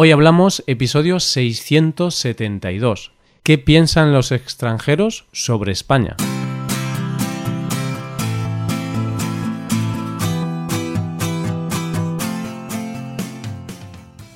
[0.00, 3.10] Hoy hablamos episodio 672.
[3.42, 6.14] ¿Qué piensan los extranjeros sobre España?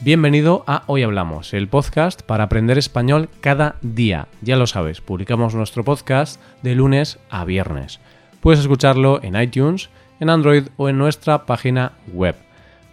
[0.00, 4.26] Bienvenido a Hoy Hablamos, el podcast para aprender español cada día.
[4.40, 8.00] Ya lo sabes, publicamos nuestro podcast de lunes a viernes.
[8.40, 12.34] Puedes escucharlo en iTunes, en Android o en nuestra página web.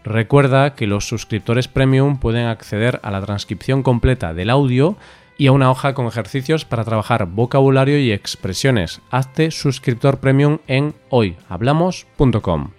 [0.09, 4.97] Recuerda que los suscriptores premium pueden acceder a la transcripción completa del audio
[5.37, 9.01] y a una hoja con ejercicios para trabajar vocabulario y expresiones.
[9.11, 12.71] Hazte suscriptor premium en hoyhablamos.com.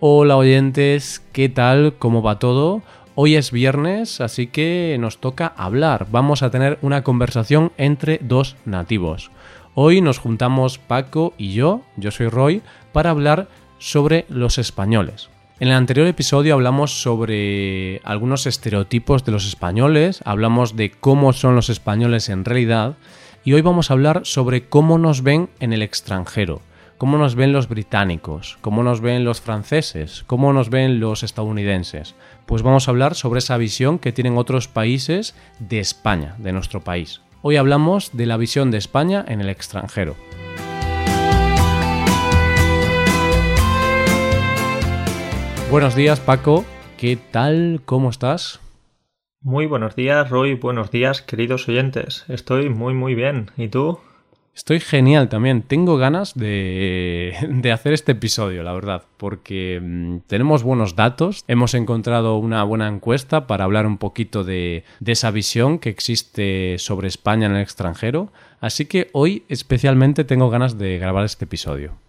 [0.00, 1.94] Hola oyentes, ¿qué tal?
[1.98, 2.82] ¿Cómo va todo?
[3.14, 6.08] Hoy es viernes, así que nos toca hablar.
[6.10, 9.30] Vamos a tener una conversación entre dos nativos.
[9.74, 12.60] Hoy nos juntamos Paco y yo, yo soy Roy,
[12.92, 13.48] para hablar
[13.78, 15.30] sobre los españoles.
[15.58, 21.54] En el anterior episodio hablamos sobre algunos estereotipos de los españoles, hablamos de cómo son
[21.54, 22.96] los españoles en realidad
[23.42, 26.60] y hoy vamos a hablar sobre cómo nos ven en el extranjero,
[26.98, 32.16] cómo nos ven los británicos, cómo nos ven los franceses, cómo nos ven los estadounidenses.
[32.44, 36.82] Pues vamos a hablar sobre esa visión que tienen otros países de España, de nuestro
[36.82, 37.22] país.
[37.40, 40.16] Hoy hablamos de la visión de España en el extranjero.
[45.68, 46.64] Buenos días Paco,
[46.96, 47.80] ¿qué tal?
[47.84, 48.60] ¿Cómo estás?
[49.42, 52.24] Muy buenos días Roy, buenos días queridos oyentes.
[52.28, 53.50] Estoy muy muy bien.
[53.56, 53.98] ¿Y tú?
[54.54, 55.62] Estoy genial también.
[55.62, 61.44] Tengo ganas de, de, hacer este episodio, la verdad, porque mm, tenemos buenos datos.
[61.48, 66.76] Hemos encontrado una buena encuesta para hablar un poquito de, de esa visión que existe
[66.78, 68.32] sobre España en el extranjero.
[68.60, 72.05] Así que hoy especialmente tengo ganas de grabar este episodio.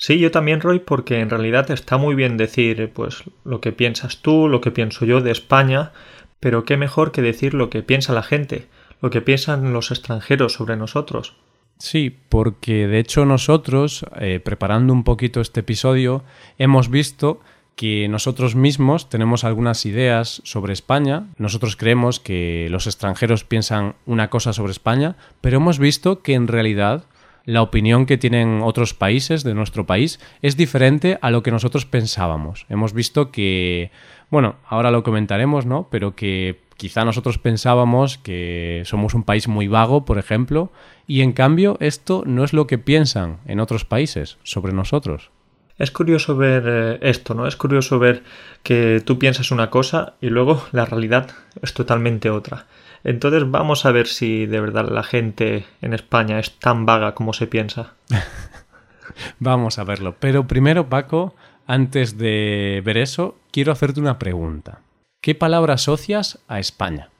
[0.00, 4.22] Sí, yo también, Roy, porque en realidad está muy bien decir pues lo que piensas
[4.22, 5.92] tú, lo que pienso yo de España,
[6.40, 8.66] pero qué mejor que decir lo que piensa la gente,
[9.02, 11.36] lo que piensan los extranjeros sobre nosotros.
[11.78, 16.24] Sí, porque de hecho nosotros, eh, preparando un poquito este episodio,
[16.56, 17.42] hemos visto
[17.76, 21.26] que nosotros mismos tenemos algunas ideas sobre España.
[21.36, 26.48] Nosotros creemos que los extranjeros piensan una cosa sobre España, pero hemos visto que en
[26.48, 27.04] realidad
[27.44, 31.86] la opinión que tienen otros países de nuestro país es diferente a lo que nosotros
[31.86, 32.66] pensábamos.
[32.68, 33.90] Hemos visto que,
[34.30, 35.88] bueno, ahora lo comentaremos, ¿no?
[35.90, 40.72] Pero que quizá nosotros pensábamos que somos un país muy vago, por ejemplo,
[41.06, 45.30] y en cambio esto no es lo que piensan en otros países sobre nosotros.
[45.76, 47.46] Es curioso ver eh, esto, ¿no?
[47.46, 48.22] Es curioso ver
[48.62, 51.30] que tú piensas una cosa y luego la realidad
[51.62, 52.66] es totalmente otra.
[53.04, 57.32] Entonces vamos a ver si de verdad la gente en España es tan vaga como
[57.32, 57.94] se piensa.
[59.38, 60.16] vamos a verlo.
[60.20, 61.34] Pero primero, Paco,
[61.66, 64.80] antes de ver eso, quiero hacerte una pregunta.
[65.22, 67.10] ¿Qué palabra asocias a España?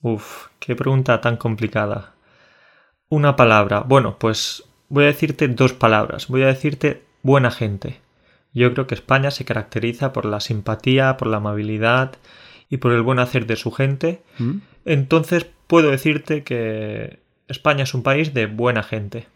[0.00, 2.14] Uf, qué pregunta tan complicada.
[3.08, 3.80] Una palabra.
[3.80, 6.28] Bueno, pues voy a decirte dos palabras.
[6.28, 8.00] Voy a decirte buena gente.
[8.52, 12.16] Yo creo que España se caracteriza por la simpatía, por la amabilidad
[12.72, 14.22] y por el buen hacer de su gente.
[14.38, 14.60] ¿Mm?
[14.86, 19.26] Entonces puedo decirte que España es un país de buena gente.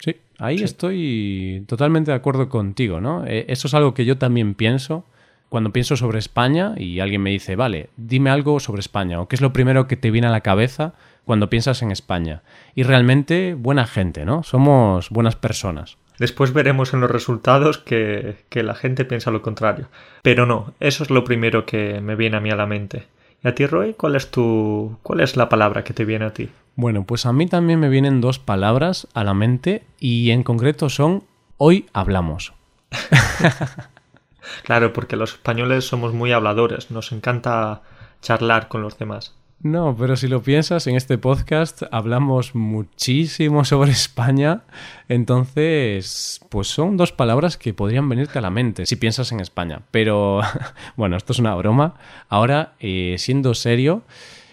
[0.00, 3.24] Sí, ahí estoy totalmente de acuerdo contigo, ¿no?
[3.26, 5.04] Eh, eso es algo que yo también pienso
[5.48, 9.36] cuando pienso sobre España y alguien me dice, vale, dime algo sobre España o qué
[9.36, 12.42] es lo primero que te viene a la cabeza cuando piensas en España.
[12.74, 14.42] Y realmente buena gente, ¿no?
[14.42, 15.96] Somos buenas personas.
[16.20, 19.88] Después veremos en los resultados que, que, la gente piensa lo contrario.
[20.20, 23.06] Pero no, eso es lo primero que me viene a mí a la mente.
[23.42, 23.94] ¿Y a ti, Roy?
[23.94, 24.98] ¿Cuál es tu.
[25.02, 26.50] cuál es la palabra que te viene a ti?
[26.76, 30.90] Bueno, pues a mí también me vienen dos palabras a la mente y en concreto
[30.90, 31.24] son
[31.56, 32.52] hoy hablamos.
[34.64, 37.80] claro, porque los españoles somos muy habladores, nos encanta
[38.20, 39.39] charlar con los demás.
[39.62, 44.62] No, pero si lo piensas, en este podcast hablamos muchísimo sobre España,
[45.06, 49.82] entonces, pues son dos palabras que podrían venirte a la mente si piensas en España.
[49.90, 50.40] Pero,
[50.96, 51.96] bueno, esto es una broma.
[52.30, 54.02] Ahora, eh, siendo serio,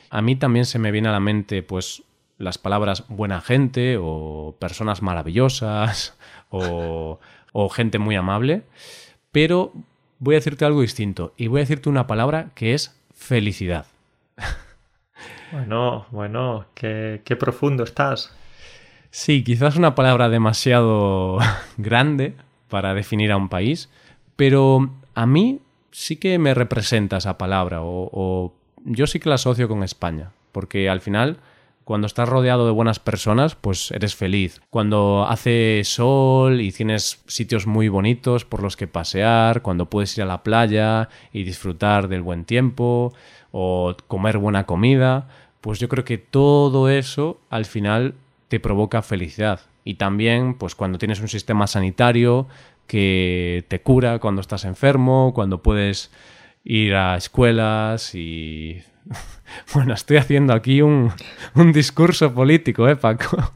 [0.10, 2.04] a mí también se me viene a la mente, pues,
[2.38, 6.18] las palabras buena gente o personas maravillosas
[6.50, 7.22] o,
[7.54, 8.64] o gente muy amable,
[9.32, 9.72] pero
[10.20, 13.86] voy a decirte algo distinto y voy a decirte una palabra que es felicidad.
[15.52, 18.36] Bueno, bueno, qué, qué profundo estás.
[19.10, 21.38] Sí, quizás una palabra demasiado
[21.78, 22.36] grande
[22.70, 23.90] para definir a un país,
[24.36, 25.62] pero a mí
[25.92, 28.54] sí que me representa esa palabra o, o,
[28.84, 31.38] yo sí que la asocio con España, porque al final
[31.88, 34.60] Cuando estás rodeado de buenas personas, pues eres feliz.
[34.70, 40.24] Cuando hace sol y tienes sitios muy bonitos por los que pasear, cuando puedes ir
[40.24, 43.14] a la playa y disfrutar del buen tiempo
[43.54, 45.30] o comer buena comida,
[45.62, 48.16] pues yo creo que todo eso al final
[48.50, 49.62] te provoca felicidad.
[49.86, 52.48] Y también, pues cuando tienes un sistema sanitario
[52.86, 56.12] que te cura cuando estás enfermo, cuando puedes
[56.68, 58.84] ir a escuelas y
[59.74, 61.14] Bueno, estoy haciendo aquí un,
[61.74, 63.54] discurso político, ¿eh, Paco?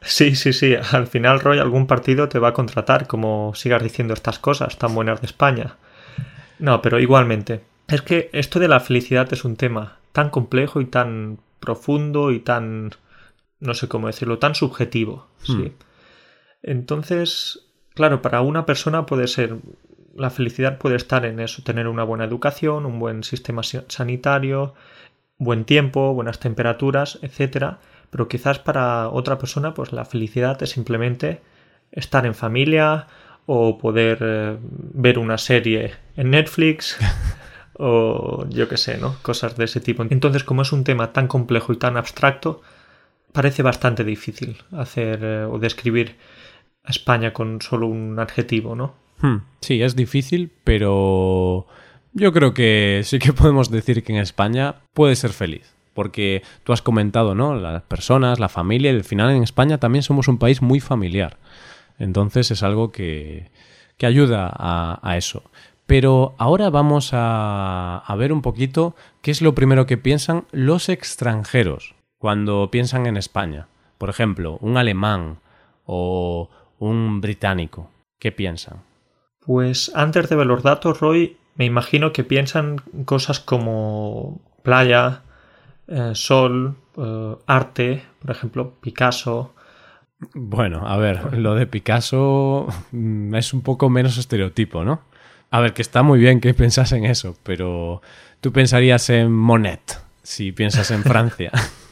[0.00, 0.74] Sí, sí, sí.
[0.92, 4.94] Al final, Roy, algún partido te va a contratar como sigas diciendo estas cosas tan
[4.94, 5.76] buenas de España.
[6.58, 7.64] No, pero igualmente.
[7.88, 12.40] Es que esto de la felicidad es un tema tan complejo y tan profundo y
[12.40, 12.90] tan...
[13.60, 15.28] no sé cómo decirlo, tan subjetivo.
[15.42, 15.52] Sí.
[15.54, 15.72] Hmm.
[16.62, 19.56] Entonces, claro, para una persona puede ser
[20.16, 24.74] la felicidad puede estar en eso, tener una buena educación, un buen sistema sanitario,
[25.38, 27.78] buen tiempo, buenas temperaturas, etcétera,
[28.10, 31.40] pero quizás para otra persona pues la felicidad es simplemente
[31.92, 33.06] estar en familia
[33.46, 36.96] o poder eh, ver una serie en Netflix
[37.74, 39.16] o yo qué sé, ¿no?
[39.22, 40.02] Cosas de ese tipo.
[40.08, 42.62] Entonces, como es un tema tan complejo y tan abstracto,
[43.32, 46.16] parece bastante difícil hacer eh, o describir
[46.84, 49.03] a España con solo un adjetivo, ¿no?
[49.20, 49.38] Hmm.
[49.60, 51.66] Sí, es difícil, pero
[52.12, 55.74] yo creo que sí que podemos decir que en España puede ser feliz.
[55.92, 57.54] Porque tú has comentado, ¿no?
[57.54, 61.38] Las personas, la familia, y al final en España también somos un país muy familiar.
[61.98, 63.50] Entonces es algo que,
[63.96, 65.44] que ayuda a, a, eso.
[65.86, 70.88] Pero ahora vamos a, a ver un poquito qué es lo primero que piensan los
[70.88, 73.68] extranjeros cuando piensan en España.
[73.98, 75.38] Por ejemplo, un alemán
[75.86, 76.50] o
[76.80, 77.90] un británico.
[78.18, 78.82] ¿Qué piensan?
[79.46, 85.22] Pues antes de ver los datos, Roy, me imagino que piensan cosas como playa,
[85.88, 89.54] eh, sol, eh, arte, por ejemplo, Picasso.
[90.34, 95.02] Bueno, a ver, lo de Picasso mm, es un poco menos estereotipo, ¿no?
[95.50, 98.00] A ver, que está muy bien que pensas en eso, pero
[98.40, 101.52] tú pensarías en Monet si piensas en Francia.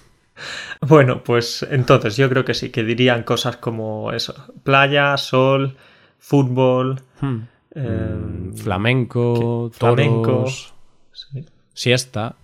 [0.81, 5.77] bueno, pues entonces yo creo que sí, que dirían cosas como eso, playa, sol,
[6.23, 7.41] fútbol, hmm.
[7.75, 10.73] em, flamenco, toros,
[11.75, 12.37] siesta.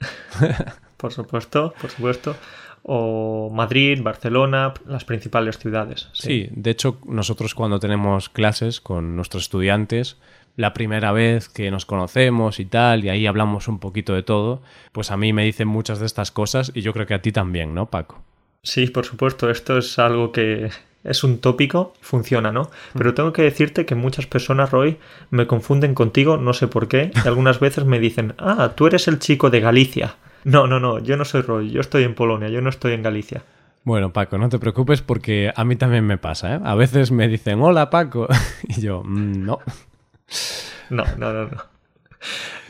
[0.96, 2.36] por supuesto, por supuesto.
[2.82, 6.08] O Madrid, Barcelona, las principales ciudades.
[6.14, 6.48] Sí.
[6.52, 10.16] de hecho, nosotros cuando tenemos clases con nuestros estudiantes,
[10.56, 14.62] la primera vez que nos conocemos y tal, y ahí hablamos un poquito de todo,
[14.92, 17.32] pues a mí me dicen muchas de estas cosas y yo creo que a ti
[17.32, 18.22] también, ¿no, Paco?
[18.62, 20.70] Sí, por supuesto, esto es algo que
[21.04, 22.70] es un tópico, funciona, ¿no?
[22.96, 24.98] Pero tengo que decirte que muchas personas, Roy,
[25.30, 29.08] me confunden contigo, no sé por qué, y algunas veces me dicen, ah, tú eres
[29.08, 30.16] el chico de Galicia.
[30.44, 33.02] No, no, no, yo no soy Roy, yo estoy en Polonia, yo no estoy en
[33.02, 33.42] Galicia.
[33.82, 36.60] Bueno, Paco, no te preocupes porque a mí también me pasa, ¿eh?
[36.64, 38.28] A veces me dicen, hola, Paco,
[38.68, 39.58] y yo, mm, no.
[40.90, 41.70] No, no, no, no.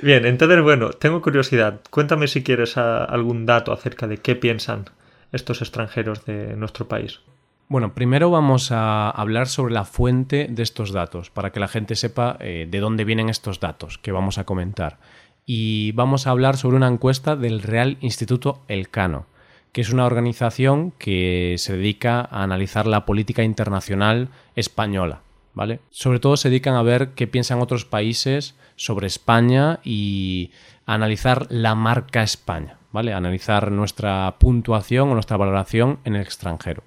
[0.03, 1.81] Bien, entonces, bueno, tengo curiosidad.
[1.91, 4.85] Cuéntame si quieres algún dato acerca de qué piensan
[5.33, 7.21] estos extranjeros de nuestro país.
[7.71, 11.95] Bueno, primero vamos a hablar sobre la fuente de estos datos, para que la gente
[11.95, 14.99] sepa eh, de dónde vienen estos datos que vamos a comentar.
[15.47, 19.27] Y vamos a hablar sobre una encuesta del Real Instituto Elcano,
[19.71, 25.21] que es una organización que se dedica a analizar la política internacional española.
[25.55, 25.79] ¿Vale?
[25.91, 30.51] Sobre todo se dedican a ver qué piensan otros países sobre España y
[30.87, 33.13] analizar la marca España, ¿vale?
[33.13, 36.83] analizar nuestra puntuación o nuestra valoración en el extranjero.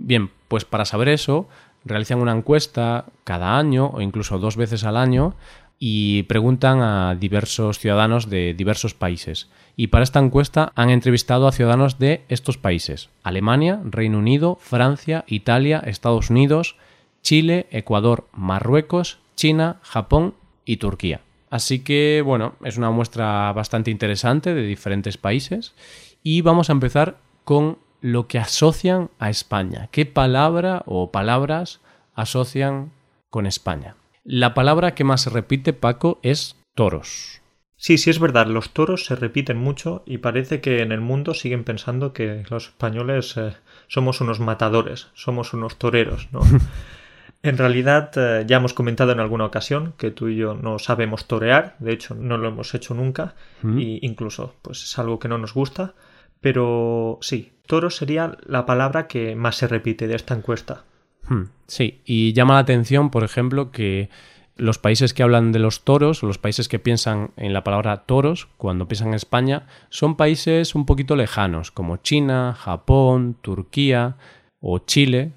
[0.00, 1.48] Bien, pues para saber eso,
[1.84, 5.34] realizan una encuesta cada año o incluso dos veces al año
[5.80, 9.48] y preguntan a diversos ciudadanos de diversos países.
[9.76, 13.10] Y para esta encuesta han entrevistado a ciudadanos de estos países.
[13.22, 16.76] Alemania, Reino Unido, Francia, Italia, Estados Unidos,
[17.22, 21.20] Chile, Ecuador, Marruecos, China, Japón y Turquía.
[21.50, 25.74] Así que, bueno, es una muestra bastante interesante de diferentes países.
[26.22, 29.88] Y vamos a empezar con lo que asocian a España.
[29.90, 31.80] ¿Qué palabra o palabras
[32.14, 32.92] asocian
[33.30, 33.96] con España?
[34.24, 37.40] La palabra que más se repite, Paco, es toros.
[37.76, 41.32] Sí, sí es verdad, los toros se repiten mucho y parece que en el mundo
[41.32, 43.54] siguen pensando que los españoles eh,
[43.86, 46.40] somos unos matadores, somos unos toreros, ¿no?
[47.44, 51.26] en realidad eh, ya hemos comentado en alguna ocasión que tú y yo no sabemos
[51.26, 53.78] torear, de hecho no lo hemos hecho nunca mm.
[53.78, 55.94] y incluso pues es algo que no nos gusta,
[56.40, 60.82] pero sí, toro sería la palabra que más se repite de esta encuesta.
[61.28, 64.08] Hmm, sí, y llama la atención, por ejemplo, que
[64.56, 68.48] los países que hablan de los toros, los países que piensan en la palabra toros,
[68.56, 74.16] cuando piensan en España, son países un poquito lejanos, como China, Japón, Turquía
[74.60, 75.32] o Chile,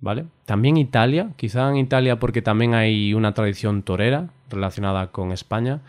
[0.00, 0.24] ¿vale?
[0.46, 5.82] También Italia, quizá en Italia porque también hay una tradición torera relacionada con España,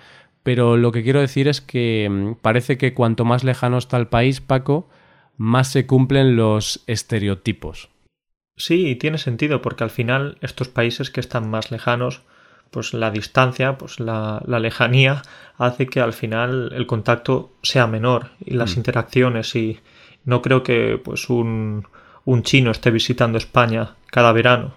[0.43, 4.07] pero lo que quiero decir es que mm, parece que cuanto más lejano está el
[4.07, 4.89] país, Paco,
[5.37, 7.89] más se cumplen los estereotipos.
[8.57, 12.23] Sí, tiene sentido, porque al final estos países que están más lejanos,
[12.71, 15.21] pues la distancia, pues la, lejanía
[15.57, 18.79] hace que al final el contacto sea menor y las mm.
[18.79, 19.79] interacciones y
[20.25, 21.87] no creo que pues un,
[22.25, 24.75] un chino esté visitando España cada verano.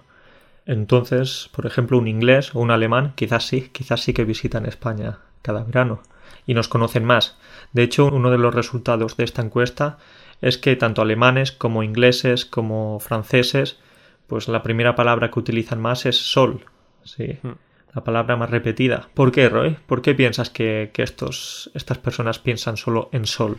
[0.67, 5.17] Entonces, por ejemplo, un inglés o un alemán quizás sí, quizás sí que visitan España
[5.41, 6.03] cada verano
[6.45, 7.37] y nos conocen más.
[7.73, 9.97] De hecho, uno de los resultados de esta encuesta
[10.41, 13.79] es que tanto alemanes como ingleses como franceses,
[14.27, 16.65] pues la primera palabra que utilizan más es sol.
[17.03, 17.37] Sí.
[17.41, 17.53] Hmm.
[17.93, 19.09] La palabra más repetida.
[19.13, 19.77] ¿Por qué, Roy?
[19.85, 23.57] ¿Por qué piensas que, estos, estas personas piensan solo en sol?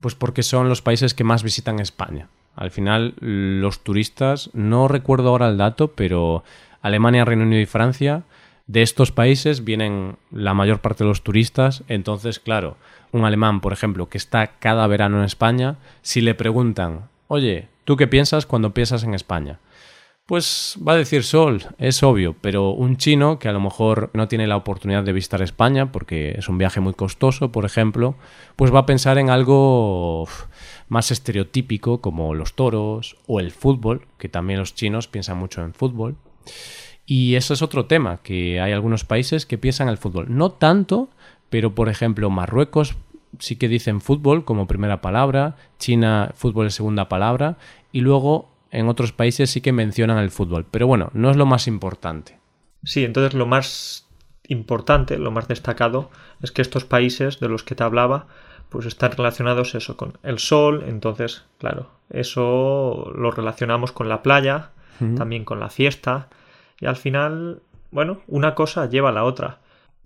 [0.00, 2.28] Pues porque son los países que más visitan España.
[2.54, 6.44] Al final, los turistas, no recuerdo ahora el dato, pero
[6.82, 8.24] Alemania, Reino Unido y Francia,
[8.66, 11.84] de estos países vienen la mayor parte de los turistas.
[11.88, 12.76] Entonces, claro,
[13.12, 17.96] un alemán, por ejemplo, que está cada verano en España, si le preguntan, oye, ¿tú
[17.96, 19.60] qué piensas cuando piensas en España?
[20.26, 24.26] Pues va a decir sol, es obvio, pero un chino que a lo mejor no
[24.26, 28.16] tiene la oportunidad de visitar España porque es un viaje muy costoso, por ejemplo,
[28.56, 30.26] pues va a pensar en algo
[30.88, 35.74] más estereotípico como los toros o el fútbol, que también los chinos piensan mucho en
[35.74, 36.16] fútbol.
[37.06, 40.26] Y eso es otro tema, que hay algunos países que piensan en el fútbol.
[40.28, 41.08] No tanto,
[41.48, 42.96] pero por ejemplo Marruecos
[43.38, 47.58] sí que dicen fútbol como primera palabra, China fútbol es segunda palabra
[47.92, 50.66] y luego en otros países sí que mencionan el fútbol.
[50.68, 52.38] Pero bueno, no es lo más importante.
[52.82, 54.06] Sí, entonces lo más
[54.48, 56.10] importante, lo más destacado
[56.42, 58.26] es que estos países de los que te hablaba
[58.68, 64.70] pues están relacionados eso con el sol, entonces claro, eso lo relacionamos con la playa,
[65.16, 66.28] también con la fiesta
[66.80, 69.60] y al final, bueno, una cosa lleva a la otra.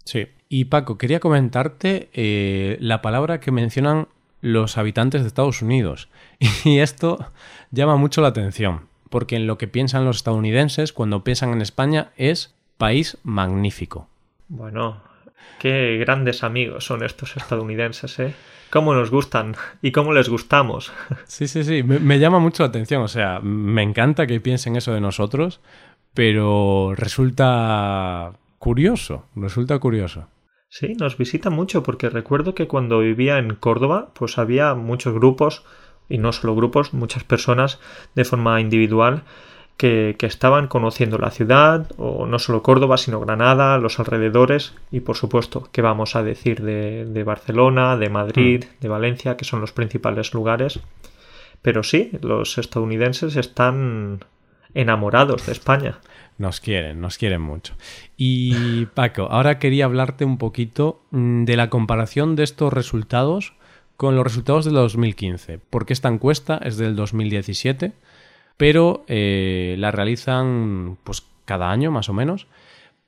[0.04, 0.28] Sí.
[0.48, 4.08] Y Paco, quería comentarte eh, la palabra que mencionan
[4.40, 6.08] los habitantes de Estados Unidos.
[6.64, 7.18] Y esto
[7.70, 12.10] llama mucho la atención, porque en lo que piensan los estadounidenses cuando piensan en España
[12.16, 14.08] es país magnífico.
[14.48, 15.02] Bueno,
[15.58, 18.34] qué grandes amigos son estos estadounidenses, ¿eh?
[18.70, 20.92] Cómo nos gustan y cómo les gustamos.
[21.26, 24.76] Sí, sí, sí, me, me llama mucho la atención, o sea, me encanta que piensen
[24.76, 25.60] eso de nosotros,
[26.14, 30.28] pero resulta curioso, resulta curioso.
[30.68, 35.64] Sí, nos visita mucho porque recuerdo que cuando vivía en Córdoba, pues había muchos grupos,
[36.08, 37.80] y no solo grupos, muchas personas
[38.14, 39.22] de forma individual
[39.76, 45.00] que, que, estaban conociendo la ciudad, o no solo Córdoba, sino Granada, los alrededores, y
[45.00, 48.80] por supuesto, ¿qué vamos a decir de, de Barcelona, de Madrid, mm.
[48.80, 50.78] de Valencia, que son los principales lugares?
[51.62, 54.20] Pero sí, los estadounidenses están
[54.74, 55.98] enamorados de España.
[56.38, 57.74] Nos quieren, nos quieren mucho.
[58.16, 63.52] Y Paco, ahora quería hablarte un poquito mm, de la comparación de estos resultados
[63.98, 67.92] con los resultados del 2015, porque esta encuesta es del 2017,
[68.56, 72.46] pero eh, la realizan pues cada año más o menos.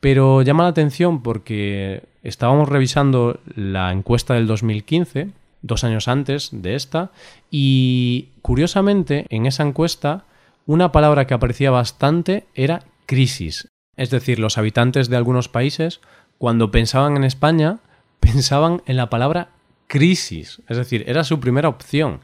[0.01, 5.29] Pero llama la atención porque estábamos revisando la encuesta del 2015,
[5.63, 7.13] dos años antes de esta,
[7.51, 10.25] y curiosamente en esa encuesta
[10.67, 13.69] una palabra que aparecía bastante era crisis.
[13.97, 16.01] Es decir, los habitantes de algunos países,
[16.39, 17.81] cuando pensaban en España,
[18.21, 19.51] pensaban en la palabra
[19.87, 20.63] crisis.
[20.69, 22.21] Es decir, era su primera opción.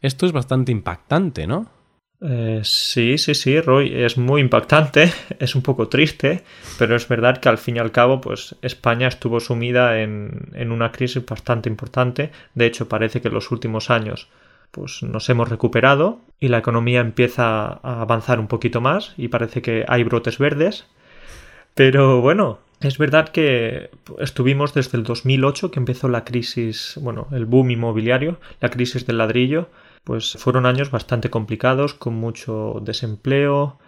[0.00, 1.70] Esto es bastante impactante, ¿no?
[2.20, 6.44] Eh, sí, sí, sí, Roy, es muy impactante, es un poco triste,
[6.78, 10.72] pero es verdad que al fin y al cabo, pues España estuvo sumida en, en
[10.72, 12.30] una crisis bastante importante.
[12.54, 14.28] De hecho, parece que en los últimos años
[14.70, 19.62] pues nos hemos recuperado y la economía empieza a avanzar un poquito más y parece
[19.62, 20.86] que hay brotes verdes.
[21.74, 27.46] Pero bueno, es verdad que estuvimos desde el 2008 que empezó la crisis, bueno, el
[27.46, 29.68] boom inmobiliario, la crisis del ladrillo,
[30.04, 33.78] pues fueron años bastante complicados, con mucho desempleo,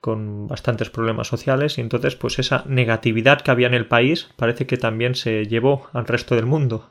[0.00, 4.66] con bastantes problemas sociales y entonces pues esa negatividad que había en el país parece
[4.66, 6.88] que también se llevó al resto del mundo.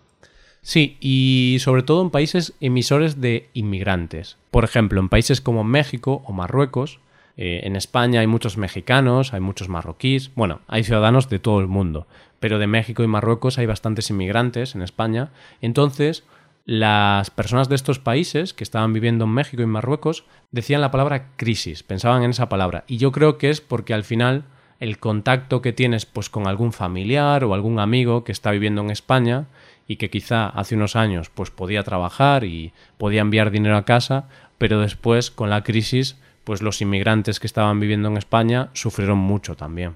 [0.65, 4.37] Sí, y sobre todo en países emisores de inmigrantes.
[4.49, 6.99] Por ejemplo, en países como México o Marruecos,
[7.37, 11.67] eh, en España hay muchos mexicanos, hay muchos marroquíes, bueno, hay ciudadanos de todo el
[11.67, 12.07] mundo,
[12.39, 15.29] pero de México y Marruecos hay bastantes inmigrantes en España.
[15.61, 16.23] Entonces,
[16.65, 21.27] las personas de estos países que estaban viviendo en México y Marruecos decían la palabra
[21.35, 22.85] crisis, pensaban en esa palabra.
[22.87, 24.45] Y yo creo que es porque al final
[24.79, 28.89] el contacto que tienes pues con algún familiar o algún amigo que está viviendo en
[28.89, 29.45] España
[29.87, 34.27] y que quizá hace unos años pues podía trabajar y podía enviar dinero a casa,
[34.57, 39.55] pero después con la crisis pues los inmigrantes que estaban viviendo en España sufrieron mucho
[39.55, 39.95] también.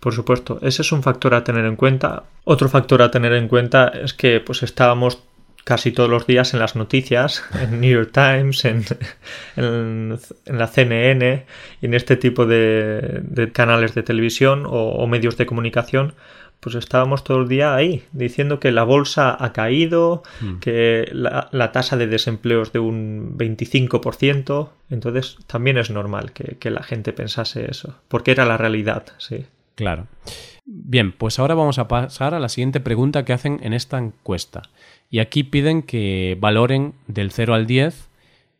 [0.00, 2.24] Por supuesto, ese es un factor a tener en cuenta.
[2.44, 5.22] Otro factor a tener en cuenta es que pues estábamos
[5.66, 8.84] casi todos los días en las noticias, en New York Times, en,
[9.56, 11.44] en, la CNN
[11.82, 16.14] en este tipo de, canales de televisión o, medios de comunicación,
[16.60, 20.58] pues estábamos todo el día ahí diciendo que la bolsa ha caído, hmm.
[20.58, 26.70] que la, tasa de desempleo es de un 25%, entonces también es normal que, que
[26.70, 29.46] la gente pensase eso, porque era la realidad, sí.
[29.74, 30.06] Claro.
[30.64, 34.62] Bien, pues ahora vamos a pasar a la siguiente pregunta que hacen en esta encuesta.
[35.10, 38.08] Y aquí piden que valoren del 0 al 10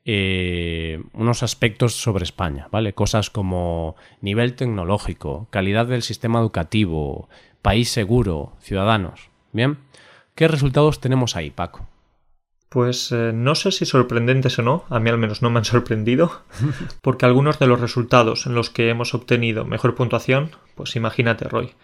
[0.09, 2.93] eh, unos aspectos sobre España, ¿vale?
[2.93, 7.29] Cosas como nivel tecnológico, calidad del sistema educativo,
[7.67, 9.29] país seguro, ciudadanos.
[9.51, 9.79] Bien,
[10.37, 11.89] ¿qué resultados tenemos ahí, Paco?
[12.69, 15.65] Pues eh, no sé si sorprendentes o no, a mí al menos no me han
[15.65, 16.43] sorprendido,
[17.03, 21.75] porque algunos de los resultados en los que hemos obtenido mejor puntuación, pues imagínate, Roy,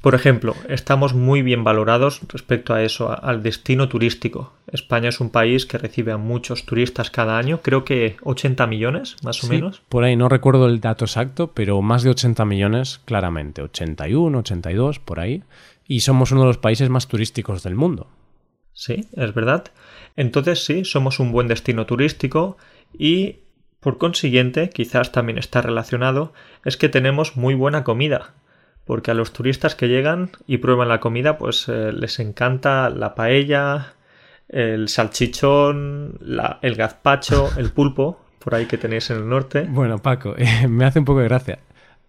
[0.00, 4.54] por ejemplo, estamos muy bien valorados respecto a eso, al destino turístico.
[4.72, 9.16] España es un país que recibe a muchos turistas cada año, creo que 80 millones,
[9.22, 9.82] más o menos.
[9.90, 15.00] Por ahí no recuerdo el dato exacto, pero más de 80 millones claramente, 81, 82,
[15.00, 15.42] por ahí.
[15.86, 18.08] Y somos uno de los países más turísticos del mundo.
[18.72, 19.64] Sí, es verdad.
[20.16, 22.56] Entonces sí, somos un buen destino turístico
[22.96, 23.40] y
[23.80, 26.32] por consiguiente, quizás también está relacionado,
[26.64, 28.34] es que tenemos muy buena comida
[28.84, 33.14] porque a los turistas que llegan y prueban la comida, pues eh, les encanta la
[33.14, 33.94] paella,
[34.48, 36.18] el salchichón,
[36.62, 39.66] el gazpacho, el pulpo, por ahí que tenéis en el norte.
[39.68, 41.58] Bueno, Paco, eh, me hace un poco de gracia.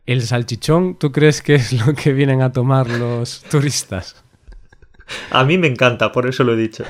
[0.05, 4.23] ¿El salchichón tú crees que es lo que vienen a tomar los turistas?
[5.29, 6.83] A mí me encanta, por eso lo he dicho.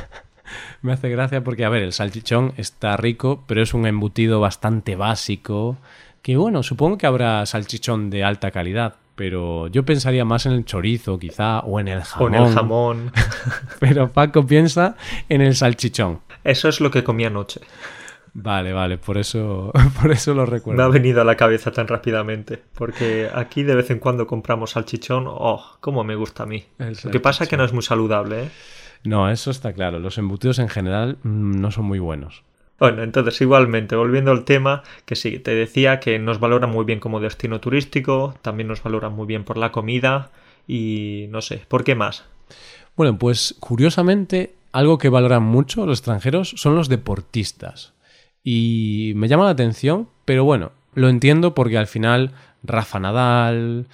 [0.82, 4.96] Me hace gracia porque, a ver, el salchichón está rico, pero es un embutido bastante
[4.96, 5.78] básico.
[6.22, 10.66] Que bueno, supongo que habrá salchichón de alta calidad, pero yo pensaría más en el
[10.66, 12.34] chorizo, quizá, o en el jamón.
[12.34, 13.12] O en el jamón.
[13.80, 14.96] pero Paco piensa
[15.30, 16.22] en el salchichón.
[16.44, 17.62] Eso es lo que comí anoche.
[18.34, 20.82] Vale, vale, por eso, por eso lo recuerdo.
[20.82, 22.64] Me ha venido a la cabeza tan rápidamente.
[22.74, 25.26] Porque aquí de vez en cuando compramos salchichón.
[25.28, 25.78] ¡Oh!
[25.82, 26.66] ¡Cómo me gusta a mí!
[26.80, 28.50] Lo que pasa es que no es muy saludable, ¿eh?
[29.04, 30.00] No, eso está claro.
[30.00, 32.42] Los embutidos en general mm, no son muy buenos.
[32.82, 37.00] Bueno, entonces igualmente, volviendo al tema, que sí, te decía que nos valora muy bien
[37.00, 40.32] como destino turístico, también nos valora muy bien por la comida
[40.68, 42.26] y no sé, ¿por qué más?
[42.96, 47.94] Bueno, pues curiosamente, algo que valoran mucho los extranjeros son los deportistas.
[48.44, 52.32] Y me llama la atención, pero bueno, lo entiendo porque al final
[52.64, 53.86] Rafa Nadal,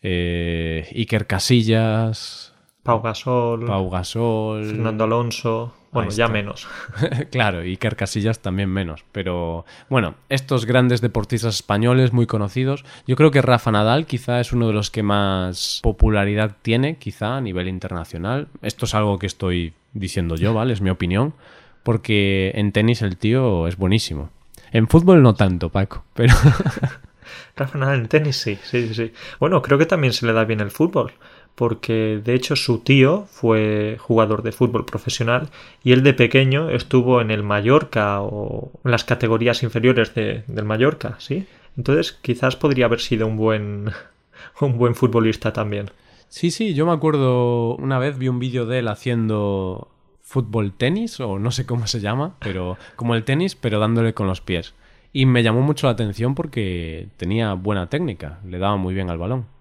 [0.00, 2.54] eh, Iker Casillas,
[2.84, 6.66] Pau Gasol, Pau Gasol, Fernando Alonso, bueno, ya menos.
[7.30, 9.04] claro, y Casillas también menos.
[9.12, 14.52] Pero bueno, estos grandes deportistas españoles muy conocidos, yo creo que Rafa Nadal quizá es
[14.52, 18.48] uno de los que más popularidad tiene, quizá a nivel internacional.
[18.62, 20.72] Esto es algo que estoy diciendo yo, ¿vale?
[20.72, 21.34] Es mi opinión.
[21.82, 24.30] Porque en tenis el tío es buenísimo.
[24.70, 26.34] En fútbol no tanto, Paco, pero...
[27.56, 29.12] Rafa Nadal en tenis sí, sí, sí.
[29.38, 31.12] Bueno, creo que también se le da bien el fútbol
[31.54, 35.50] porque de hecho su tío fue jugador de fútbol profesional
[35.84, 40.64] y él de pequeño estuvo en el Mallorca o en las categorías inferiores de, del
[40.64, 41.46] Mallorca, ¿sí?
[41.76, 43.90] Entonces quizás podría haber sido un buen,
[44.60, 45.90] un buen futbolista también.
[46.28, 49.88] Sí, sí, yo me acuerdo una vez vi un vídeo de él haciendo
[50.22, 54.26] fútbol tenis o no sé cómo se llama, pero como el tenis pero dándole con
[54.26, 54.74] los pies.
[55.12, 59.18] Y me llamó mucho la atención porque tenía buena técnica, le daba muy bien al
[59.18, 59.51] balón.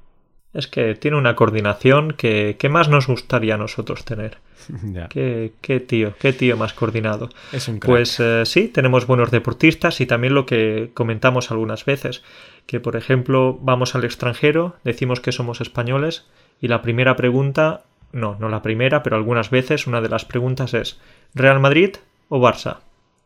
[0.54, 4.38] Es que tiene una coordinación que, ¿qué más nos gustaría a nosotros tener.
[5.10, 7.30] ¿Qué, qué, tío, qué tío más coordinado.
[7.52, 12.24] Es un Pues eh, sí, tenemos buenos deportistas y también lo que comentamos algunas veces,
[12.66, 16.26] que por ejemplo vamos al extranjero, decimos que somos españoles
[16.62, 20.74] y la primera pregunta, no, no la primera, pero algunas veces una de las preguntas
[20.74, 21.00] es
[21.34, 21.96] ¿Real Madrid
[22.30, 22.78] o Barça?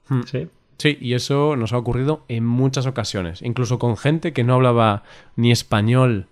[0.07, 0.21] Hmm.
[0.23, 0.47] Sí.
[0.77, 5.03] Sí, y eso nos ha ocurrido en muchas ocasiones, incluso con gente que no hablaba
[5.37, 6.27] ni español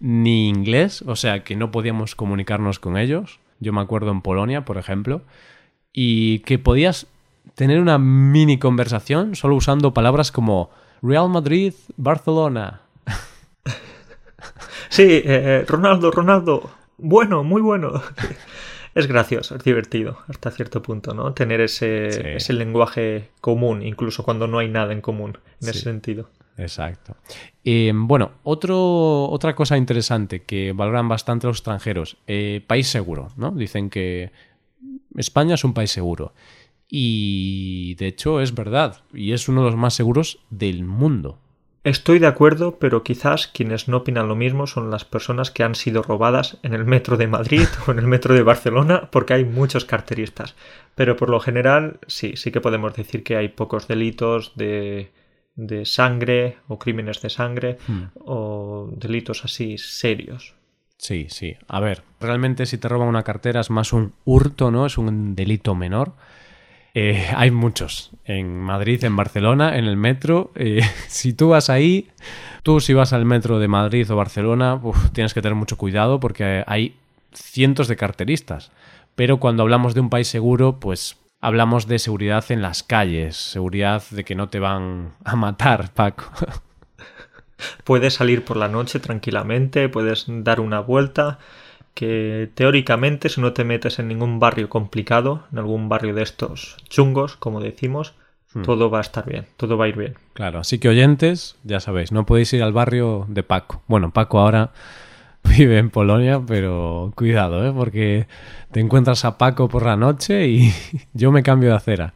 [0.00, 3.38] ni inglés, o sea que no podíamos comunicarnos con ellos.
[3.60, 5.22] Yo me acuerdo en Polonia, por ejemplo,
[5.92, 7.06] y que podías
[7.54, 10.70] tener una mini conversación solo usando palabras como
[11.02, 12.80] Real Madrid, Barcelona.
[14.88, 18.02] Sí, eh, eh, Ronaldo, Ronaldo, bueno, muy bueno.
[18.94, 21.32] Es gracioso, es divertido hasta cierto punto, ¿no?
[21.32, 26.28] Tener ese, ese lenguaje común, incluso cuando no hay nada en común en ese sentido.
[26.60, 27.16] Exacto.
[27.64, 33.50] Eh, bueno, otra cosa interesante que valoran bastante los extranjeros, eh, país seguro, ¿no?
[33.52, 34.30] Dicen que
[35.16, 36.32] España es un país seguro.
[36.88, 41.38] Y de hecho es verdad, y es uno de los más seguros del mundo.
[41.82, 45.74] Estoy de acuerdo, pero quizás quienes no opinan lo mismo son las personas que han
[45.74, 49.44] sido robadas en el metro de Madrid o en el metro de Barcelona, porque hay
[49.44, 50.56] muchos carteristas.
[50.94, 55.10] Pero por lo general, sí, sí que podemos decir que hay pocos delitos de,
[55.66, 58.04] de sangre o crímenes de sangre Hmm.
[58.24, 60.54] o delitos así serios.
[60.96, 61.56] Sí, sí.
[61.68, 64.86] A ver, realmente si te roban una cartera es más un hurto, ¿no?
[64.86, 66.12] Es un delito menor.
[66.94, 68.10] Eh, hay muchos.
[68.24, 70.50] En Madrid, en Barcelona, en el metro.
[70.56, 72.08] Eh, si tú vas ahí,
[72.62, 76.20] tú si vas al metro de Madrid o Barcelona, uf, tienes que tener mucho cuidado
[76.20, 76.96] porque hay
[77.32, 78.70] cientos de carteristas.
[79.14, 84.02] Pero cuando hablamos de un país seguro, pues hablamos de seguridad en las calles, seguridad
[84.10, 86.24] de que no te van a matar, Paco.
[87.84, 91.38] Puedes salir por la noche tranquilamente, puedes dar una vuelta,
[91.92, 96.78] que teóricamente si no te metes en ningún barrio complicado, en algún barrio de estos
[96.88, 98.14] chungos, como decimos,
[98.52, 98.62] Hmm.
[98.62, 100.14] todo va a estar bien, todo va a ir bien.
[100.32, 103.82] Claro, así que oyentes, ya sabéis, no podéis ir al barrio de Paco.
[103.86, 104.70] Bueno, Paco ahora
[105.44, 107.72] vive en Polonia, pero cuidado, ¿eh?
[107.74, 108.26] porque
[108.72, 110.72] te encuentras a Paco por la noche y
[111.12, 112.14] yo me cambio de acera.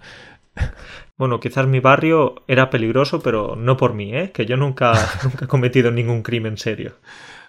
[1.17, 4.31] Bueno, quizás mi barrio era peligroso, pero no por mí, ¿eh?
[4.33, 6.95] que yo nunca, nunca he cometido ningún crimen serio.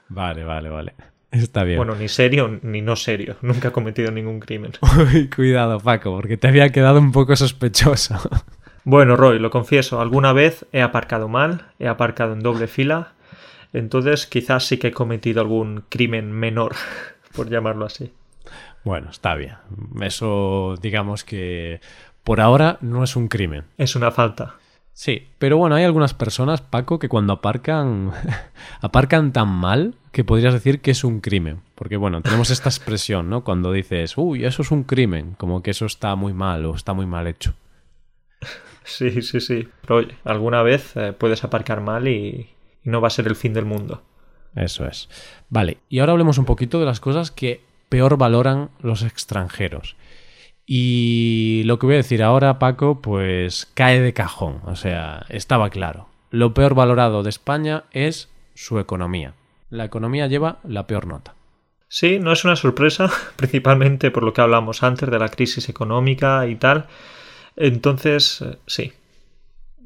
[0.10, 0.94] Vale, vale, vale.
[1.32, 1.78] Está bien.
[1.78, 4.72] Bueno, ni serio ni no serio, nunca he cometido ningún crimen.
[5.14, 8.16] Uy, cuidado, Paco, porque te había quedado un poco sospechoso.
[8.84, 13.15] Bueno, Roy, lo confieso, alguna vez he aparcado mal, he aparcado en doble fila,
[13.74, 16.76] entonces quizás sí que he cometido algún crimen menor,
[17.36, 18.12] por llamarlo así.
[18.84, 19.56] Bueno, está bien.
[20.02, 21.82] Eso, digamos que
[22.24, 23.66] por ahora no es un crimen.
[23.78, 24.56] Es una falta.
[24.94, 28.12] Sí, pero bueno, hay algunas personas, Paco, que cuando aparcan,
[28.82, 31.62] aparcan tan mal que podrías decir que es un crimen.
[31.76, 33.44] Porque bueno, tenemos esta expresión, ¿no?
[33.44, 36.94] Cuando dices, uy, eso es un crimen, como que eso está muy mal o está
[36.94, 37.54] muy mal hecho.
[38.88, 39.68] Sí, sí, sí.
[39.82, 42.55] Pero oye, alguna vez eh, puedes aparcar mal y,
[42.86, 44.04] y no va a ser el fin del mundo.
[44.56, 45.10] Eso es.
[45.50, 49.96] Vale, y ahora hablemos un poquito de las cosas que peor valoran los extranjeros.
[50.66, 54.62] Y lo que voy a decir ahora, Paco, pues cae de cajón.
[54.66, 56.08] O sea, estaba claro.
[56.32, 59.34] Lo peor valorado de España es su economía.
[59.70, 61.36] La economía lleva la peor nota.
[61.88, 66.48] Sí, no es una sorpresa, principalmente por lo que hablamos antes de la crisis económica
[66.48, 66.88] y tal.
[67.56, 68.94] Entonces, eh, sí,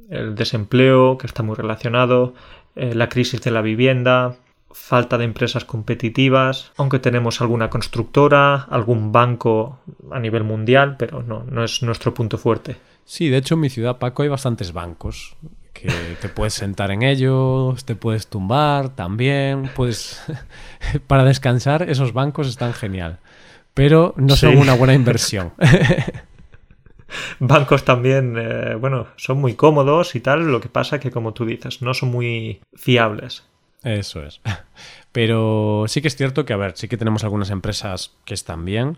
[0.10, 2.34] el desempleo, que está muy relacionado,
[2.80, 4.36] eh, la crisis de la vivienda,
[4.72, 9.80] falta de empresas competitivas, aunque tenemos alguna constructora, algún banco
[10.12, 12.78] a nivel mundial, pero no, no es nuestro punto fuerte.
[13.06, 15.36] Sí, de hecho en mi ciudad, Paco, hay bastantes bancos
[15.74, 15.90] que
[16.22, 20.22] te puedes sentar en ellos, te puedes tumbar también, puedes...
[21.08, 23.20] Para descansar, esos bancos están genial,
[23.74, 24.58] pero no son Sí.
[24.58, 25.54] una buena inversión.
[27.40, 31.46] Bancos también, eh, bueno, son muy cómodos y tal, lo que pasa que como tú
[31.46, 33.46] dices, no son muy fiables.
[33.84, 34.42] Eso es.
[35.12, 38.66] Pero sí que es cierto que, a ver, sí que tenemos algunas empresas que están
[38.66, 38.98] bien.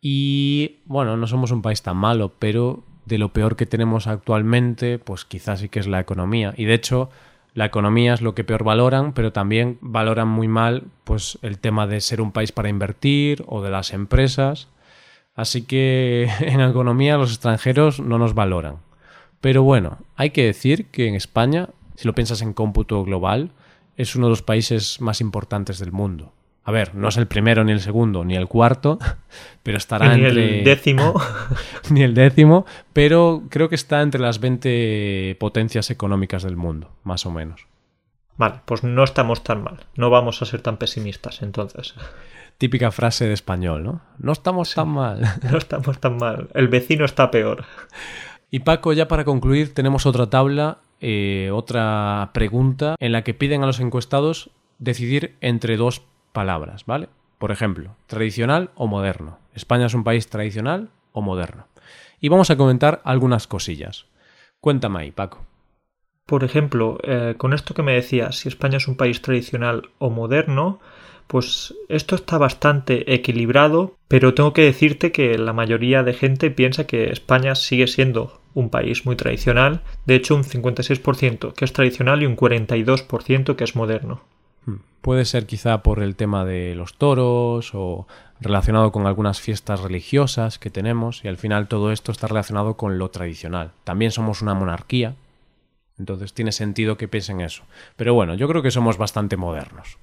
[0.00, 4.98] Y bueno, no somos un país tan malo, pero de lo peor que tenemos actualmente,
[4.98, 6.54] pues quizás sí que es la economía.
[6.56, 7.08] Y de hecho,
[7.54, 11.86] la economía es lo que peor valoran, pero también valoran muy mal pues el tema
[11.86, 14.68] de ser un país para invertir o de las empresas.
[15.34, 18.76] Así que en economía los extranjeros no nos valoran.
[19.40, 23.50] Pero bueno, hay que decir que en España, si lo piensas en cómputo global,
[23.96, 26.32] es uno de los países más importantes del mundo.
[26.64, 28.98] A ver, no es el primero, ni el segundo, ni el cuarto,
[29.64, 30.58] pero estará Ni entre...
[30.58, 31.20] el décimo,
[31.90, 37.26] ni el décimo, pero creo que está entre las 20 potencias económicas del mundo, más
[37.26, 37.66] o menos.
[38.36, 41.94] vale, pues no estamos tan mal, no vamos a ser tan pesimistas entonces.
[42.62, 44.02] Típica frase de español, ¿no?
[44.18, 45.20] No estamos tan mal.
[45.50, 47.64] No estamos tan mal, el vecino está peor.
[48.52, 53.64] Y Paco, ya para concluir, tenemos otra tabla, eh, otra pregunta en la que piden
[53.64, 57.08] a los encuestados decidir entre dos palabras, ¿vale?
[57.38, 59.40] Por ejemplo, tradicional o moderno.
[59.54, 61.66] España es un país tradicional o moderno.
[62.20, 64.06] Y vamos a comentar algunas cosillas.
[64.60, 65.44] Cuéntame ahí, Paco.
[66.26, 70.10] Por ejemplo, eh, con esto que me decías, si España es un país tradicional o
[70.10, 70.78] moderno,
[71.32, 76.86] pues esto está bastante equilibrado, pero tengo que decirte que la mayoría de gente piensa
[76.86, 82.22] que España sigue siendo un país muy tradicional, de hecho un 56% que es tradicional
[82.22, 84.20] y un 42% que es moderno.
[84.66, 84.80] Hmm.
[85.00, 88.06] Puede ser quizá por el tema de los toros o
[88.38, 92.98] relacionado con algunas fiestas religiosas que tenemos y al final todo esto está relacionado con
[92.98, 93.72] lo tradicional.
[93.84, 95.14] También somos una monarquía,
[95.98, 97.62] Entonces tiene sentido que piensen eso.
[97.96, 99.96] Pero bueno, yo creo que somos bastante modernos.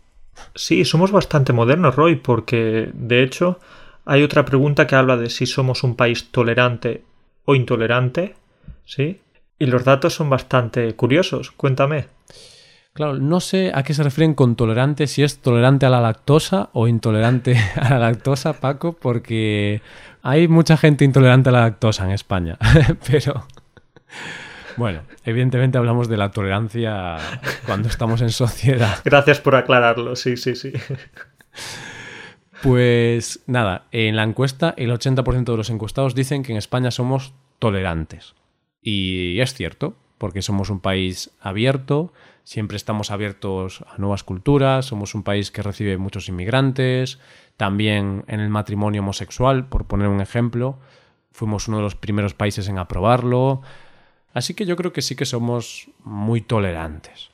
[0.56, 3.60] Sí, somos bastante modernos, Roy, porque de hecho
[4.06, 7.04] hay otra pregunta que habla de si somos un país tolerante
[7.46, 8.36] o intolerante,
[8.86, 9.22] ¿sí?
[9.58, 11.52] Y los datos son bastante curiosos.
[11.52, 12.08] Cuéntame.
[12.94, 16.70] Claro, no sé a qué se refieren con tolerante, si es tolerante a la lactosa
[16.74, 19.82] o intolerante a la lactosa, Paco, porque
[20.22, 22.58] hay mucha gente intolerante a la lactosa en España,
[23.10, 23.46] pero
[24.80, 27.18] bueno, evidentemente hablamos de la tolerancia
[27.65, 29.00] cuando estamos en sociedad.
[29.06, 30.72] Gracias por aclararlo, sí, sí, sí.
[32.63, 37.34] Pues nada, en la encuesta el 80% de los encuestados dicen que en España somos
[37.60, 38.36] tolerantes.
[38.82, 42.13] Y es cierto, porque somos un país abierto,
[42.46, 47.20] siempre estamos abiertos a nuevas culturas, somos un país que recibe muchos inmigrantes,
[47.58, 50.80] también en el matrimonio homosexual, por poner un ejemplo,
[51.34, 53.62] fuimos uno de los primeros países en aprobarlo,
[54.34, 57.32] así que yo creo que sí que somos muy tolerantes.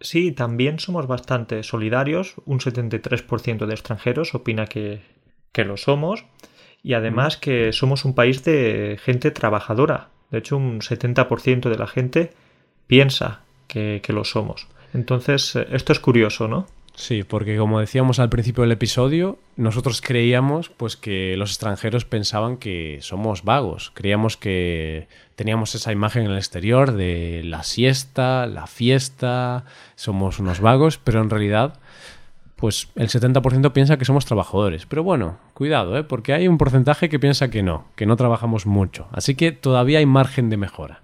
[0.00, 5.02] Sí, también somos bastante solidarios, un 73% de extranjeros opina que,
[5.52, 6.24] que lo somos,
[6.82, 11.86] y además que somos un país de gente trabajadora, de hecho un 70% de la
[11.86, 12.32] gente
[12.86, 14.66] piensa que, lo somos.
[14.94, 16.66] Entonces, eh, esto es curioso, ¿no?
[16.98, 22.56] Sí, porque como decíamos al principio del episodio, nosotros creíamos pues que los extranjeros pensaban
[22.56, 25.06] que somos vagos, creíamos que
[25.36, 31.20] teníamos esa imagen en el exterior de la siesta, la fiesta, somos unos vagos, pero
[31.20, 31.78] en realidad
[32.56, 34.84] pues el 70% piensa que somos trabajadores.
[34.86, 36.02] Pero bueno, cuidado, ¿eh?
[36.02, 39.06] porque hay un porcentaje que piensa que no, que no trabajamos mucho.
[39.12, 41.02] Así que todavía hay margen de mejora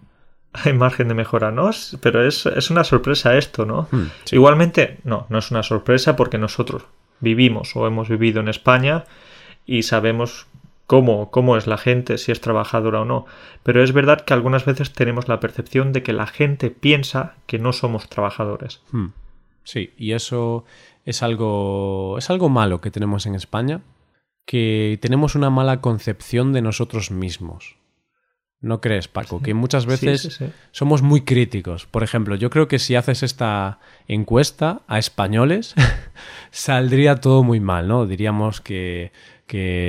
[0.54, 1.70] hay margen de mejora, ¿no?
[2.00, 3.88] Pero es, una sorpresa esto, ¿no?
[3.90, 6.84] Hmm, Igualmente, no, no es una sorpresa porque nosotros
[7.20, 9.04] vivimos o hemos vivido en España
[9.66, 10.46] y sabemos
[10.86, 13.26] cómo, cómo es la gente, si es trabajadora o no.
[13.64, 17.58] Pero es verdad que algunas veces tenemos la percepción de que la gente piensa que
[17.58, 18.80] no somos trabajadores.
[18.92, 19.08] Hmm.
[19.64, 20.64] Sí, y eso
[21.04, 23.80] es algo, es algo malo que tenemos en España,
[24.46, 27.76] que tenemos una mala concepción de nosotros mismos.
[28.64, 29.42] ¿No crees, Paco?
[29.42, 31.85] Que muchas veces somos muy críticos.
[31.85, 35.74] Por ejemplo, yo creo que si haces esta encuesta a españoles,
[36.50, 38.07] saldría todo muy mal, ¿no?
[38.07, 39.12] Diríamos que,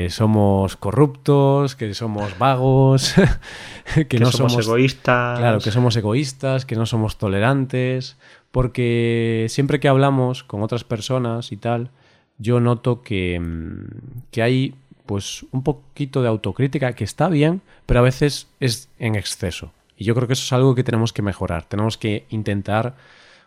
[0.09, 3.15] somos corruptos, que somos vagos,
[4.09, 5.39] que, no somos, egoístas.
[5.39, 8.17] Claro, que somos egoístas, que no somos tolerantes,
[8.51, 11.91] porque siempre que hablamos con otras personas y tal,
[12.37, 17.99] yo noto que, mm, que hay pues un poquito de autocrítica que está bien, pero
[17.99, 19.71] a veces es en exceso.
[19.97, 21.63] Y yo creo que eso es algo que tenemos que mejorar.
[21.63, 22.95] Tenemos que intentar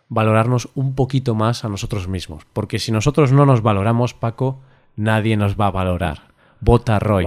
[0.09, 2.43] valorarnos un poquito más a nosotros mismos.
[2.53, 4.59] Porque si nosotros no nos valoramos, Paco,
[4.95, 6.29] nadie nos va a valorar.
[6.61, 7.25] Vota a Roy.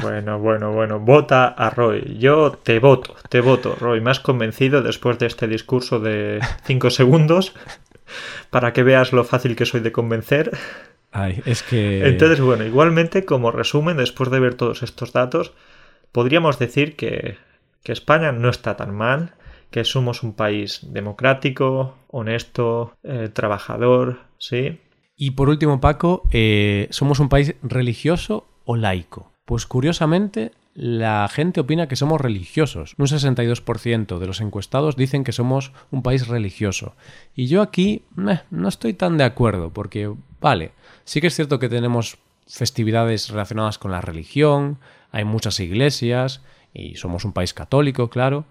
[0.00, 2.18] Bueno, bueno, bueno, vota a Roy.
[2.18, 4.02] Yo te voto, te voto, Roy.
[4.06, 7.54] Has convencido después de este discurso de cinco segundos
[8.50, 10.50] para que veas lo fácil que soy de convencer.
[11.12, 12.06] Ay, es que...
[12.06, 15.52] Entonces, bueno, igualmente, como resumen, después de ver todos estos datos,
[16.12, 17.36] podríamos decir que,
[17.84, 19.34] España no está tan mal,
[19.72, 24.78] que somos un país democrático, honesto, eh, trabajador, ¿sí?
[25.16, 29.32] Y por último, Paco, eh, ¿somos un país religioso o laico?
[29.44, 32.94] Pues curiosamente, la gente opina que somos religiosos.
[32.96, 36.94] Un 62% de los encuestados dicen que somos un país religioso.
[37.34, 40.72] Y yo aquí no estoy tan de acuerdo, porque, vale,
[41.04, 44.78] sí que es cierto que tenemos festividades relacionadas con la religión,
[45.12, 48.44] hay muchas iglesias, y somos un país católico, claro,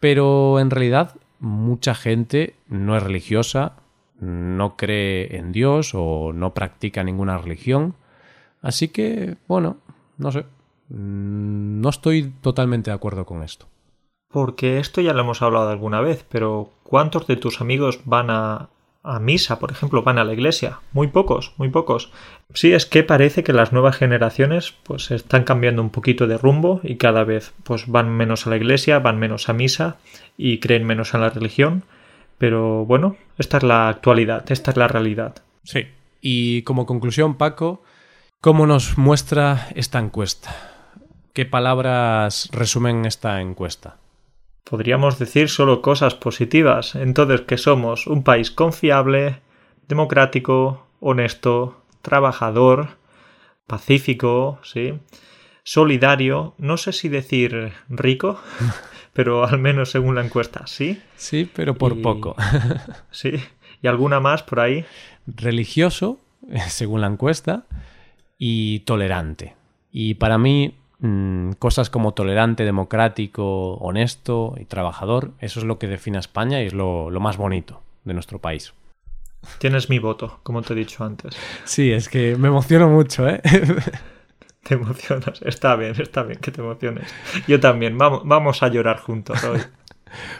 [0.00, 3.76] pero en realidad mucha gente no es religiosa,
[4.18, 7.94] no cree en Dios o no practica ninguna religión.
[8.62, 9.78] Así que, bueno,
[10.18, 10.44] no sé,
[10.88, 13.66] no estoy totalmente de acuerdo con esto.
[14.28, 18.68] Porque esto ya lo hemos hablado alguna vez, pero ¿cuántos de tus amigos van a,
[19.02, 20.80] a misa, por ejemplo, van a la iglesia?
[20.92, 22.10] Muy pocos, muy pocos.
[22.52, 26.80] Sí, es que parece que las nuevas generaciones pues están cambiando un poquito de rumbo
[26.82, 29.96] y cada vez pues van menos a la iglesia, van menos a misa
[30.36, 31.84] y creen menos en la religión.
[32.38, 35.36] Pero bueno, esta es la actualidad, esta es la realidad.
[35.62, 35.86] Sí.
[36.20, 37.82] Y como conclusión, Paco,
[38.40, 40.75] ¿cómo nos muestra esta encuesta?
[41.36, 43.98] ¿Qué palabras resumen esta encuesta?
[44.64, 46.94] Podríamos decir solo cosas positivas.
[46.94, 49.42] Entonces que somos un país confiable,
[49.86, 52.96] democrático, honesto, trabajador,
[53.66, 54.98] pacífico, ¿sí?
[55.62, 58.40] solidario, no sé si decir rico,
[59.12, 61.02] pero al menos según la encuesta, sí.
[61.16, 62.34] Sí, pero por poco.
[63.10, 63.32] sí.
[63.82, 64.86] ¿Y alguna más por ahí?
[65.26, 66.18] Religioso,
[66.68, 67.66] según la encuesta,
[68.38, 69.54] y tolerante.
[69.92, 75.88] Y para mí mm, cosas como tolerante, democrático, honesto y trabajador, eso es lo que
[75.88, 78.74] define a España y es lo, lo más bonito de nuestro país.
[79.58, 81.36] Tienes mi voto, como te he dicho antes.
[81.64, 83.40] Sí, es que me emociono mucho, ¿eh?
[84.66, 85.40] Te emocionas.
[85.42, 87.14] Está bien, está bien que te emociones.
[87.46, 87.96] Yo también.
[87.96, 89.60] Vamos, vamos a llorar juntos hoy.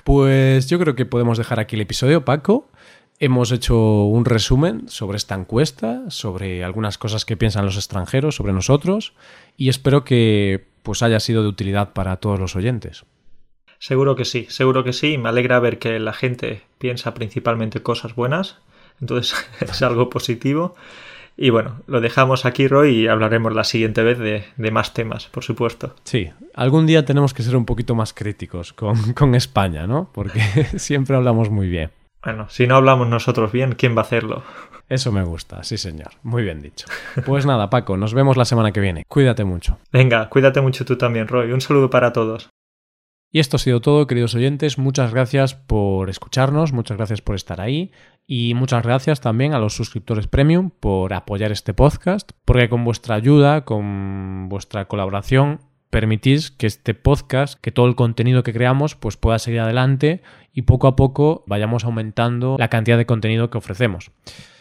[0.03, 2.69] Pues yo creo que podemos dejar aquí el episodio, Paco.
[3.19, 8.53] Hemos hecho un resumen sobre esta encuesta, sobre algunas cosas que piensan los extranjeros sobre
[8.53, 9.15] nosotros
[9.57, 13.07] y espero que pues haya sido de utilidad para todos los oyentes.
[13.79, 15.17] Seguro que sí, seguro que sí.
[15.17, 18.59] Me alegra ver que la gente piensa principalmente cosas buenas,
[19.01, 20.75] entonces es algo positivo.
[21.39, 25.45] Y bueno, lo dejamos aquí, Roy, y hablaremos la siguiente vez de, más temas, por
[25.45, 25.95] supuesto.
[26.05, 30.11] Sí, algún día tenemos que ser un poquito más críticos con, con España, ¿no?
[30.13, 30.41] Porque
[30.77, 31.91] siempre hablamos muy bien.
[32.27, 34.43] Bueno, si no hablamos nosotros bien, ¿quién va a hacerlo?
[34.89, 36.11] Eso me gusta, sí señor.
[36.25, 36.89] Muy bien dicho.
[37.25, 39.05] Pues nada, Paco, nos vemos la semana que viene.
[39.07, 39.79] Cuídate mucho.
[39.93, 41.53] Venga, cuídate mucho tú también, Roy.
[41.53, 42.51] Un saludo para todos.
[43.31, 44.77] Y esto ha sido todo, queridos oyentes.
[44.77, 47.93] Muchas gracias por escucharnos, muchas gracias por estar ahí
[48.27, 53.15] y muchas gracias también a los suscriptores premium por apoyar este podcast, porque con vuestra
[53.15, 59.17] ayuda, con vuestra colaboración, permitís que este podcast, que todo el contenido que creamos, pues
[59.17, 60.23] pueda seguir adelante
[60.53, 64.11] y poco a poco vayamos aumentando la cantidad de contenido que ofrecemos.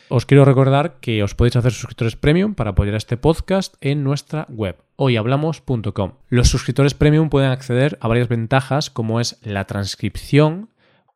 [0.07, 4.45] Os quiero recordar que os podéis hacer suscriptores premium para apoyar este podcast en nuestra
[4.49, 6.13] web hoyhablamos.com.
[6.29, 10.69] Los suscriptores premium pueden acceder a varias ventajas como es la transcripción,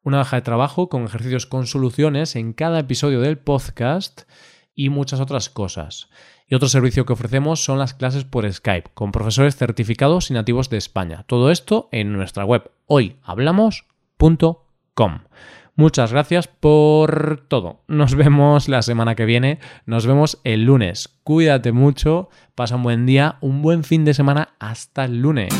[0.03, 4.23] una hoja de trabajo con ejercicios con soluciones en cada episodio del podcast
[4.79, 6.07] y muchas otras cosas.
[6.47, 10.69] Y otro servicio que ofrecemos son las clases por Skype con profesores certificados y nativos
[10.69, 11.25] de España.
[11.27, 15.19] Todo esto en nuestra web hoyhablamos.com.
[15.75, 17.83] Muchas gracias por todo.
[17.89, 19.59] Nos vemos la semana que viene.
[19.85, 21.09] Nos vemos el lunes.
[21.23, 22.29] Cuídate mucho.
[22.55, 24.55] Pasa un buen día, un buen fin de semana.
[24.59, 25.53] Hasta el lunes.